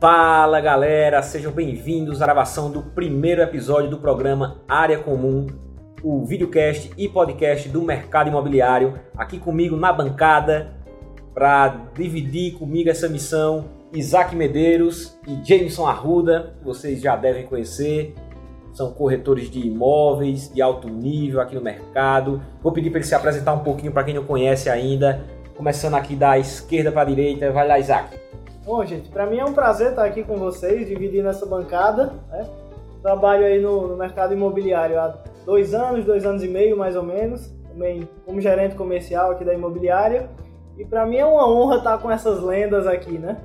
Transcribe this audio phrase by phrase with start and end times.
[0.00, 5.48] Fala galera, sejam bem-vindos à gravação do primeiro episódio do programa Área Comum,
[6.04, 9.00] o videocast e podcast do mercado imobiliário.
[9.16, 10.72] Aqui comigo na bancada
[11.34, 18.14] para dividir comigo essa missão, Isaac Medeiros e Jameson Arruda, que vocês já devem conhecer.
[18.72, 22.40] São corretores de imóveis de alto nível aqui no mercado.
[22.62, 25.24] Vou pedir para ele se apresentar um pouquinho para quem não conhece ainda.
[25.56, 28.28] Começando aqui da esquerda para a direita, vai lá, Isaac.
[28.68, 32.12] Bom, gente, para mim é um prazer estar aqui com vocês, dividindo essa bancada.
[32.30, 32.46] Né?
[33.00, 37.02] Trabalho aí no, no, mercado imobiliário há dois anos, dois anos e meio mais ou
[37.02, 40.28] menos, também como gerente comercial aqui da imobiliária.
[40.76, 43.38] E para mim é uma honra estar com essas lendas aqui, né?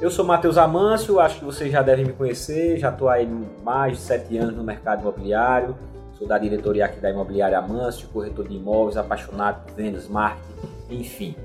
[0.00, 3.24] Eu sou Matheus Amâncio, acho que vocês já devem me conhecer, já estou aí
[3.62, 5.76] mais de sete anos no mercado imobiliário,
[6.18, 10.50] sou da diretoria aqui da Imobiliária Amâncio, corretor de imóveis, apaixonado por vendas, marketing,
[10.90, 11.36] enfim.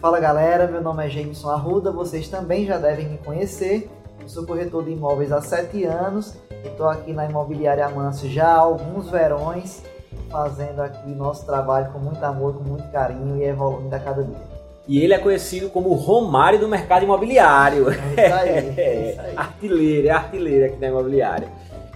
[0.00, 3.90] Fala galera, meu nome é Jameson Arruda, vocês também já devem me conhecer.
[4.20, 8.46] Eu sou corretor de imóveis há sete anos e estou aqui na Imobiliária Amâncio já
[8.46, 9.82] há alguns verões,
[10.30, 14.38] fazendo aqui nosso trabalho com muito amor, com muito carinho e evoluindo a cada dia.
[14.86, 17.90] E ele é conhecido como o Romário do mercado imobiliário.
[17.90, 19.36] É isso aí, é isso aí.
[19.36, 21.48] artilheiro, é artilheiro aqui na imobiliária.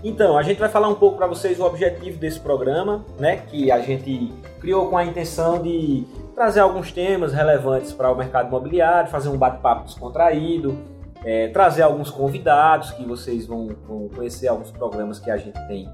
[0.02, 3.36] Então, a gente vai falar um pouco para vocês o objetivo desse programa, né?
[3.36, 8.48] Que a gente criou com a intenção de trazer alguns temas relevantes para o mercado
[8.48, 10.78] imobiliário, fazer um bate-papo descontraído,
[11.24, 15.88] é, trazer alguns convidados que vocês vão, vão, conhecer alguns programas que a gente tem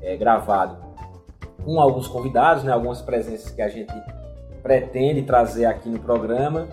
[0.00, 0.76] é, gravado
[1.64, 3.92] com alguns convidados, né, algumas presenças que a gente
[4.62, 6.68] pretende trazer aqui no programa.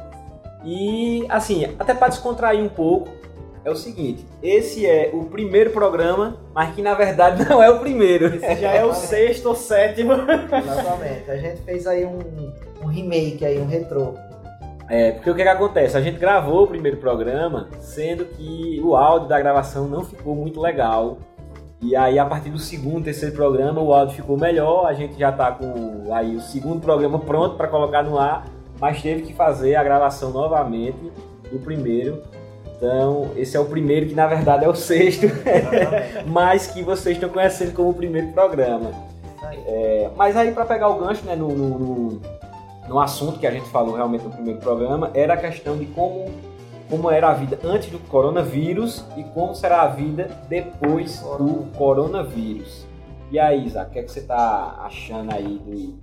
[0.63, 3.09] E assim, até para descontrair um pouco,
[3.63, 7.79] é o seguinte: esse é o primeiro programa, mas que na verdade não é o
[7.79, 8.25] primeiro.
[8.35, 10.13] Esse já é o sexto ou sétimo.
[10.13, 11.29] Exatamente.
[11.29, 12.51] A gente fez aí um, um
[12.89, 14.15] remake aí, um retrô.
[14.89, 15.95] É, porque o que, que acontece?
[15.95, 20.59] A gente gravou o primeiro programa, sendo que o áudio da gravação não ficou muito
[20.59, 21.19] legal.
[21.81, 24.85] E aí, a partir do segundo, terceiro programa, o áudio ficou melhor.
[24.85, 28.45] A gente já está com aí o segundo programa pronto para colocar no ar,
[28.79, 31.11] mas teve que fazer a gravação novamente
[31.51, 32.23] do primeiro.
[32.75, 35.27] Então, esse é o primeiro, que na verdade é o sexto,
[36.25, 38.91] mas que vocês estão conhecendo como o primeiro programa.
[39.67, 42.21] É, mas aí, para pegar o gancho né, no, no, no,
[42.89, 46.31] no, assunto que a gente falou realmente no primeiro programa, era a questão de como,
[46.89, 52.85] como era a vida antes do coronavírus e como será a vida depois do coronavírus.
[53.31, 55.59] E aí, Isaac, o que, é que você está achando aí?
[55.59, 55.99] Do...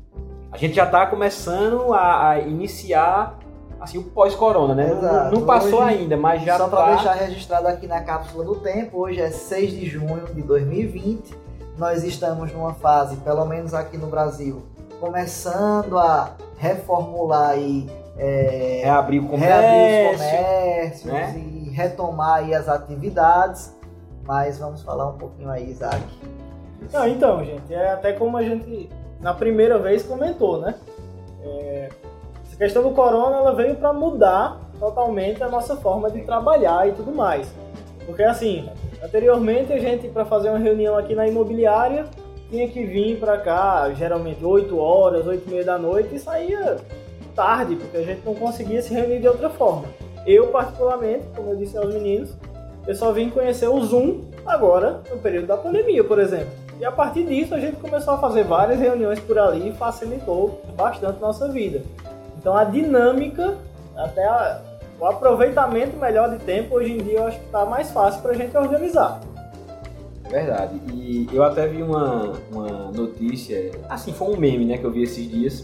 [0.53, 3.37] A gente já está começando a, a iniciar
[3.81, 4.95] assim, o pós-corona, né?
[4.95, 6.77] Não, não, passou hoje, ainda, mas já Só tá...
[6.77, 11.35] para deixar registrado aqui na cápsula do tempo, hoje é 6 de junho de 2020.
[11.77, 14.63] Nós estamos numa fase, pelo menos aqui no Brasil,
[14.99, 21.35] começando a reformular e é, reabrir, o comércio, reabrir os comércios né?
[21.37, 23.75] e retomar aí as atividades.
[24.25, 26.03] Mas vamos falar um pouquinho aí, Isaac.
[26.93, 28.91] Não, então, gente, é até como a gente
[29.21, 30.75] na primeira vez comentou, né?
[31.43, 31.89] É,
[32.53, 36.93] a questão do corona ela veio para mudar totalmente a nossa forma de trabalhar e
[36.93, 37.53] tudo mais.
[38.05, 38.69] Porque assim,
[39.03, 42.07] anteriormente a gente para fazer uma reunião aqui na imobiliária
[42.51, 46.77] tinha que vir para cá, geralmente 8 horas, 8 e meia da noite e saía
[47.35, 49.85] tarde, porque a gente não conseguia se reunir de outra forma.
[50.27, 52.35] Eu particularmente, como eu disse aos meninos,
[52.87, 56.51] eu só vim conhecer o Zoom agora, no período da pandemia, por exemplo.
[56.79, 60.61] E a partir disso a gente começou a fazer várias reuniões por ali e facilitou
[60.77, 61.83] bastante nossa vida.
[62.39, 63.57] Então a dinâmica,
[63.97, 64.61] até a,
[65.01, 68.33] o aproveitamento melhor de tempo, hoje em dia eu acho que está mais fácil para
[68.33, 69.21] a gente organizar.
[70.27, 70.81] É verdade.
[70.93, 75.03] E eu até vi uma, uma notícia, assim, foi um meme né, que eu vi
[75.03, 75.63] esses dias,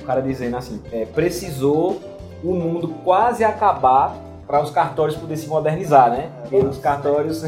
[0.00, 2.00] o cara dizendo assim, é, precisou
[2.42, 4.16] o mundo quase acabar
[4.46, 6.30] para os cartórios poderem se modernizar, né?
[6.42, 7.42] Porque os cartórios,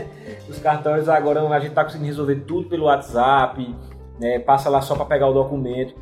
[0.48, 3.74] os cartórios agora a gente está conseguindo resolver tudo pelo WhatsApp,
[4.20, 4.38] né?
[4.38, 5.94] passa lá só para pegar o documento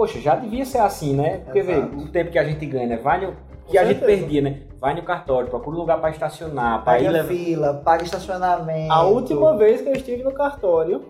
[0.00, 1.42] poxa, já devia ser assim, né?
[1.44, 2.96] Porque vê, o tempo que a gente ganha, né?
[2.96, 3.34] Vai no,
[3.68, 4.60] que a gente perdia, né?
[4.80, 8.90] Vai no cartório, procura um lugar para estacionar, para ir fila, paga estacionamento.
[8.90, 11.04] A última vez que eu estive no cartório,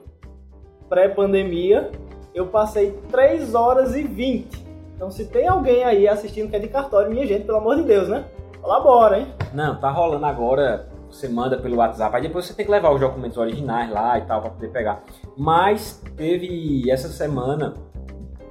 [0.88, 1.92] pré-pandemia,
[2.34, 4.66] eu passei 3 horas e 20.
[4.96, 7.84] Então se tem alguém aí assistindo que é de cartório, minha gente, pelo amor de
[7.84, 8.24] Deus, né?
[8.60, 9.28] Colabora, hein?
[9.54, 13.00] Não, tá rolando agora, você manda pelo WhatsApp, aí depois você tem que levar os
[13.00, 15.04] documentos originais lá e tal para poder pegar.
[15.38, 17.74] Mas teve essa semana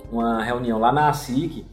[0.10, 1.66] uma reunião lá na ASIC,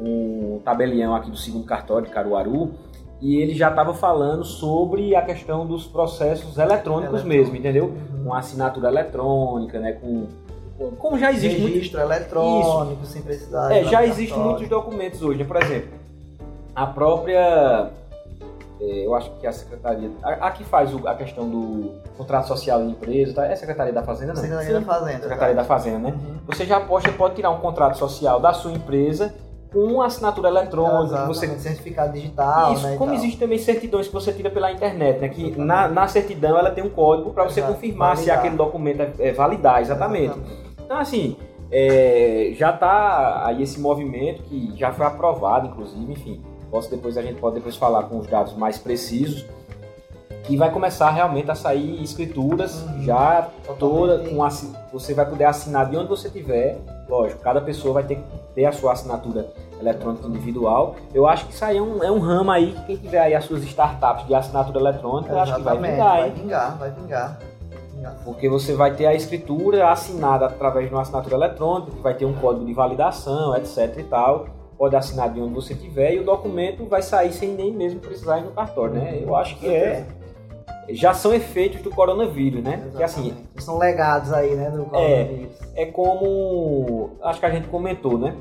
[0.00, 2.72] o tabelião aqui do segundo cartório de Caruaru,
[3.20, 7.28] e ele já estava falando sobre a questão dos processos eletrônicos Eletrônico.
[7.28, 7.84] mesmo, entendeu?
[7.86, 8.24] Uhum.
[8.24, 9.92] Com assinatura eletrônica, né?
[9.92, 10.26] Com,
[10.98, 12.12] como já existe registro muito...
[12.12, 13.12] eletrônico, Isso.
[13.12, 13.72] sem precisar.
[13.74, 15.44] É, já existem muitos documentos hoje, né?
[15.46, 15.88] Por exemplo,
[16.74, 17.90] a própria
[18.78, 22.46] é, eu acho que a secretaria, a, a que faz o- a questão do contrato
[22.46, 23.46] social em empresa, tá?
[23.46, 24.42] é a secretaria da Fazenda, não?
[24.42, 25.20] Secretaria da Fazenda.
[25.22, 26.10] Secretaria da Fazenda, né?
[26.10, 26.36] Uhum.
[26.48, 29.34] Você já pode, pode tirar um contrato social da sua empresa
[29.74, 34.12] uma assinatura eletrônica, que você Exatamente, certificado digital, isso, né, como existem também certidões que
[34.14, 35.28] você tira pela internet, né?
[35.28, 38.38] Que na, na certidão ela tem um código para você Exato, confirmar se validar.
[38.38, 40.34] aquele documento é, é validar, exatamente.
[40.84, 41.36] Então, assim,
[41.70, 46.42] é, já está aí esse movimento que já foi aprovado, inclusive, enfim.
[46.70, 49.44] Posso depois, a gente pode depois falar com os dados mais precisos.
[50.44, 53.02] Que vai começar realmente a sair escrituras Uhum.
[53.02, 53.48] já
[53.80, 54.40] toda com
[54.92, 56.78] você vai poder assinar de onde você tiver.
[57.08, 58.22] Lógico, cada pessoa vai ter que
[58.56, 60.96] ter a sua assinatura eletrônica individual.
[61.14, 63.34] Eu acho que isso aí é um, é um ramo aí que quem tiver aí
[63.34, 66.34] as suas startups de assinatura eletrônica, acho que vai vingar, vai hein?
[66.34, 67.38] vingar, vai vingar.
[67.38, 67.48] vai
[67.94, 68.16] vingar.
[68.24, 72.24] Porque você vai ter a escritura assinada através de uma assinatura eletrônica, que vai ter
[72.24, 74.46] um código de validação, etc e tal.
[74.78, 78.38] Pode assinar de onde você tiver e o documento vai sair sem nem mesmo precisar
[78.38, 79.20] ir no cartório, né?
[79.22, 80.06] Eu acho que é.
[80.88, 82.82] Já são efeitos do coronavírus, né?
[82.96, 83.34] Que assim.
[83.58, 85.52] São legados aí, né, do coronavírus.
[85.74, 87.10] é como.
[87.22, 88.34] Acho que a gente comentou, né?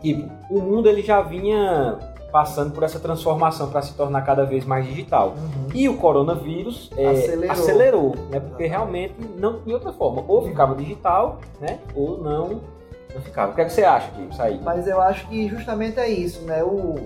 [0.00, 1.98] Tipo, o mundo ele já vinha
[2.30, 5.30] passando por essa transformação para se tornar cada vez mais digital.
[5.30, 5.68] Uhum.
[5.74, 7.50] E o coronavírus é, Acelerou.
[7.50, 8.40] acelerou, né?
[8.40, 10.22] Porque realmente não tinha outra forma.
[10.28, 11.78] Ou ficava digital, né?
[11.94, 12.60] Ou não,
[13.14, 13.52] não ficava.
[13.52, 14.60] O que, é que você acha disso aí?
[14.62, 16.62] Mas eu acho que justamente é isso, né?
[16.62, 16.96] O,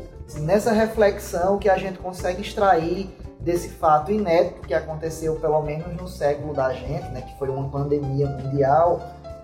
[0.40, 3.08] nessa reflexão que a gente consegue extrair
[3.40, 7.22] desse fato inédito que aconteceu pelo menos no século da gente, né?
[7.22, 9.00] Que foi uma pandemia mundial,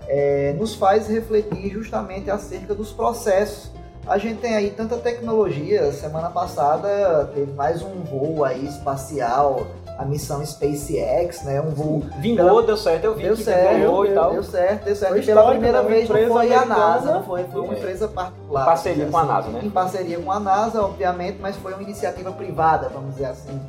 [0.08, 3.70] é, nos faz refletir justamente acerca dos processos.
[4.06, 5.90] A gente tem aí tanta tecnologia.
[5.93, 9.66] Semana passada teve mais um voo aí espacial,
[9.98, 11.60] a missão SpaceX, né?
[11.60, 14.32] Um voo Vingou, deu certo, eu vi Deu que certo, vingou e deu, tal.
[14.34, 15.10] deu certo, deu certo.
[15.12, 15.88] Foi E pela primeira né?
[15.88, 16.64] Vez não foi a.
[16.64, 17.78] NASA, não foi, foi uma É.
[17.78, 18.64] empresa particular.
[18.66, 19.60] Parceria vamos com a dizer NASA, né?
[19.64, 23.60] Em parceria com a NASA, obviamente, mas foi uma iniciativa privada, vamos dizer assim.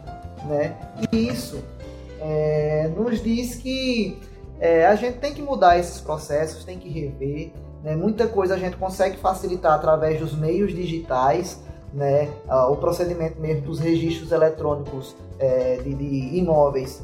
[0.47, 0.75] Né?
[1.11, 1.63] E isso
[2.19, 4.17] é, nos diz que
[4.59, 7.51] é, a gente tem que mudar esses processos, tem que rever.
[7.83, 7.95] Né?
[7.95, 11.61] Muita coisa a gente consegue facilitar através dos meios digitais,
[11.93, 12.29] né?
[12.47, 17.01] Ah, o procedimento mesmo dos registros eletrônicos é, de, de imóveis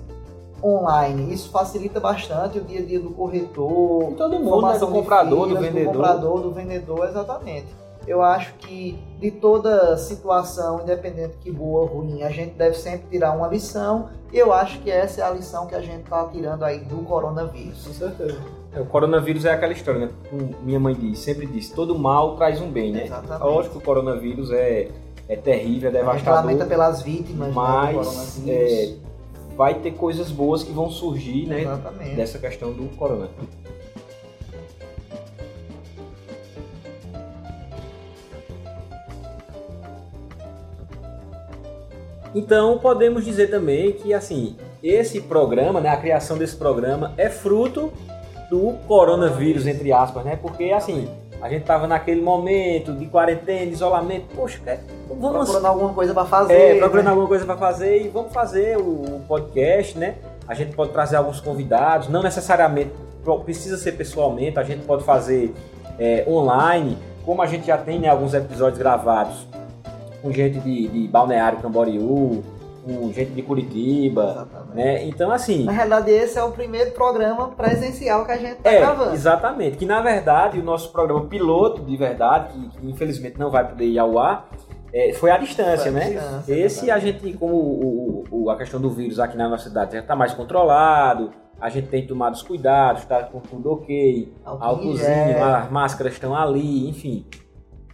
[0.63, 1.33] online.
[1.33, 4.49] Isso facilita bastante o dia a dia do corretor, E todo mundo, né?
[4.49, 5.93] formação Do comprador, do vendedor.
[5.93, 7.67] comprador, do vendedor, exatamente.
[8.07, 13.07] Eu acho que de toda situação, independente que boa ou ruim, a gente deve sempre
[13.09, 14.09] tirar uma lição.
[14.31, 16.97] E eu acho que essa é a lição que a gente está tirando aí do
[16.97, 17.85] coronavírus.
[17.87, 18.37] Com certeza.
[18.73, 20.09] É, O coronavírus é aquela história, né?
[20.29, 23.05] Como minha mãe diz, sempre disse, todo mal traz um bem, né?
[23.05, 23.43] Exatamente.
[23.43, 24.89] Lógico que o coronavírus é,
[25.29, 26.41] é terrível, é A gente devastador.
[26.41, 28.49] lamenta pelas vítimas né, do mas coronavírus.
[28.49, 28.95] é,
[29.55, 31.61] vai ter coisas boas que vão surgir, né?
[31.61, 32.15] Exatamente.
[32.15, 33.29] Dessa questão do corona.
[42.35, 47.91] Então podemos dizer também que assim esse programa, né, a criação desse programa é fruto
[48.49, 50.37] do coronavírus entre aspas, né?
[50.41, 51.07] Porque assim
[51.43, 56.25] a gente tava naquele momento de quarentena, isolamento, poxa, é, vamos Procurando alguma coisa para
[56.25, 56.53] fazer.
[56.53, 57.09] é, procurando né?
[57.09, 60.15] alguma coisa para fazer e vamos fazer o, podcast, né?
[60.47, 62.91] A gente pode trazer alguns convidados, não necessariamente
[63.43, 65.53] precisa ser pessoalmente, a gente pode fazer
[65.99, 69.45] é, online, como a gente já tem né, alguns episódios gravados
[70.23, 72.41] com gente de, de Balneário Camboriú,
[72.83, 74.75] com gente de Curitiba, Exatamente.
[74.75, 75.05] né?
[75.05, 78.79] Então assim, Na realidade, esse é o primeiro programa presencial que a gente está é,
[78.79, 79.13] gravando.
[79.13, 79.77] exatamente.
[79.77, 83.85] Que na verdade o nosso programa piloto de verdade, que, que infelizmente não vai poder
[83.85, 84.49] ir ao ar,
[84.93, 86.11] é, foi à distância, Foi à né?
[86.13, 89.93] distância, Esse a gente, como o, o- a questão do vírus aqui na nossa cidade
[89.93, 94.97] já está mais controlado, a gente tem tomado os cuidados, está com tudo ok, álcoolzinho,
[94.97, 95.43] gel.
[95.43, 97.25] as máscaras estão ali, enfim.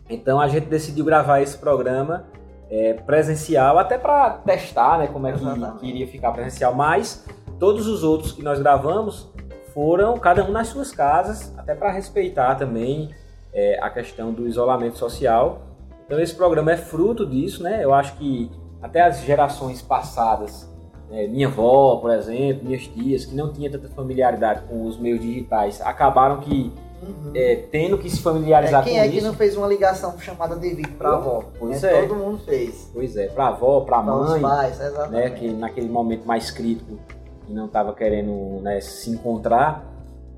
[0.10, 2.26] Então a gente decidiu gravar esse programa
[2.70, 5.40] é, presencial, até para testar né, como é que,
[5.80, 7.26] que iria ficar presencial, mas
[7.60, 9.30] todos os outros que nós gravamos
[9.74, 13.14] foram cada um nas suas casas, até para respeitar também
[13.54, 15.62] é, a questão do isolamento social.
[16.06, 17.84] Então esse programa é fruto disso, né?
[17.84, 18.52] Eu acho que
[18.82, 20.68] até as gerações passadas,
[21.10, 25.20] né, minha avó, por exemplo, minhas tias, que não tinha tanta familiaridade com os meios
[25.20, 27.32] digitais, acabaram que Uhum.
[27.34, 29.16] é, tendo que se familiarizar É, quem com é isso.
[29.16, 31.44] que não fez uma ligação chamada de vídeo pra avó?
[31.58, 31.94] Pois né?
[31.98, 32.02] é.
[32.08, 32.90] Todo mundo fez.
[32.94, 35.12] Pois é, para avó, para Para mãe, pais, exatamente.
[35.12, 36.98] né, que naquele momento mais crítico
[37.46, 39.86] que não estava querendo né, se encontrar.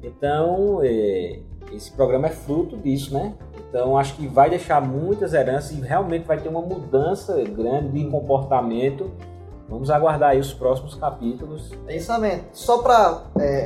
[0.04, 1.40] Então, é,
[1.74, 3.34] esse programa é fruto disso, né?
[3.70, 8.10] Então, acho que vai deixar muitas heranças e realmente vai ter uma mudança grande de
[8.10, 9.12] comportamento.
[9.70, 11.72] Vamos aguardar aí os próximos capítulos.
[11.86, 12.44] Pensamento.
[12.52, 13.24] Só para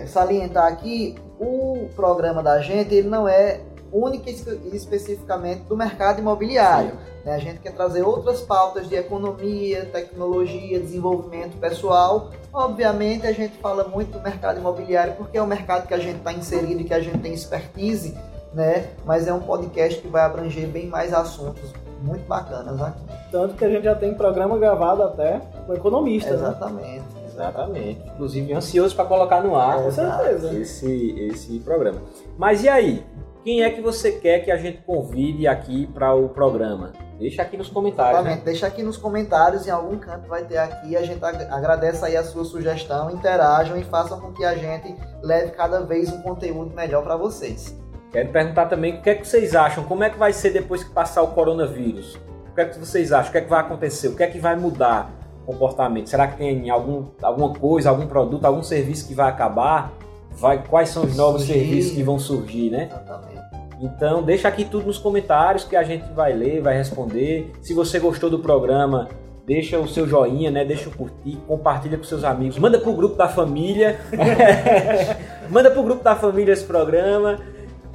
[0.07, 3.61] salientar aqui, o programa da gente ele não é
[3.91, 6.93] única e especificamente do mercado imobiliário.
[7.23, 7.33] Né?
[7.33, 12.31] A gente quer trazer outras pautas de economia, tecnologia, desenvolvimento pessoal.
[12.53, 16.17] Obviamente, a gente fala muito do mercado imobiliário porque é o mercado que a gente
[16.17, 18.17] está inserido e que a gente tem expertise,
[18.53, 18.89] né?
[19.05, 23.01] mas é um podcast que vai abranger bem mais assuntos muito bacanas aqui.
[23.31, 26.35] Tanto que a gente já tem programa gravado até com economista, né?
[26.35, 27.15] Exatamente.
[27.15, 27.24] né?
[27.35, 28.01] Exatamente.
[28.07, 30.53] Inclusive, ansioso para colocar no ar Com certeza.
[30.53, 32.01] esse, esse programa.
[32.37, 33.05] Mas e aí?
[33.43, 36.93] Quem é que você quer que a gente convide aqui para o programa?
[37.19, 38.15] Deixa aqui nos comentários.
[38.19, 38.39] Exatamente.
[38.39, 38.45] Né?
[38.45, 40.97] Deixa aqui nos comentários, em algum canto vai ter aqui.
[40.97, 44.95] A gente ag- agradece aí a sua sugestão, interajam e façam com que a gente
[45.21, 47.77] leve cada vez um conteúdo melhor para vocês.
[48.11, 50.83] Quero perguntar também o que é que vocês acham, como é que vai ser depois
[50.83, 52.15] que passar o coronavírus?
[52.51, 53.29] O que é que vocês acham?
[53.29, 54.07] O que é que vai acontecer?
[54.07, 55.11] O que é que vai mudar
[55.45, 56.09] comportamento?
[56.09, 59.93] Será que tem algum, alguma coisa, algum produto, algum serviço que vai acabar?
[60.31, 61.59] Vai, quais são os novos Surgir.
[61.59, 62.89] serviços que vão surgir, né?
[62.91, 63.45] Exatamente.
[63.79, 67.51] Então deixa aqui tudo nos comentários que a gente vai ler, vai responder.
[67.61, 69.07] Se você gostou do programa,
[69.45, 70.65] deixa o seu joinha, né?
[70.65, 73.99] Deixa o curtir, compartilha com seus amigos, manda pro grupo da família.
[75.49, 77.37] manda pro grupo da família esse programa,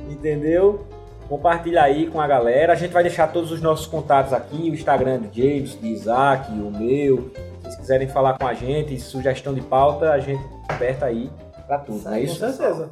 [0.09, 0.87] entendeu?
[1.30, 2.72] Compartilha aí com a galera.
[2.72, 6.50] A gente vai deixar todos os nossos contatos aqui, o Instagram do James, de Isaac,
[6.50, 7.30] o meu.
[7.30, 11.30] Se vocês quiserem falar com a gente, sugestão de pauta, a gente aperta aí
[11.68, 12.34] pra tudo, não é Com isso?
[12.34, 12.90] certeza.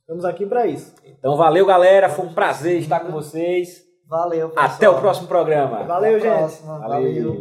[0.00, 0.94] Estamos aqui para isso.
[1.04, 2.08] Então valeu, galera.
[2.08, 3.84] Foi um prazer estar com vocês.
[4.08, 4.66] Valeu, pessoal.
[4.66, 5.84] Até o próximo programa.
[5.84, 6.38] Valeu, gente.
[6.38, 6.78] próxima.
[6.78, 6.88] Valeu.
[6.88, 7.36] Valeu.